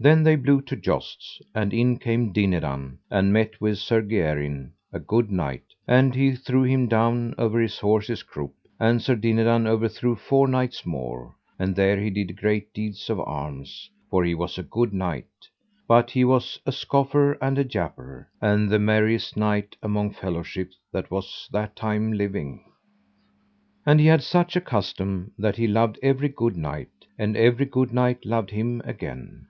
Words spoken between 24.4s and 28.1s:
a custom that he loved every good knight, and every good